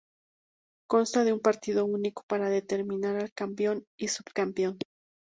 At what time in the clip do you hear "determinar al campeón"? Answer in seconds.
2.49-3.85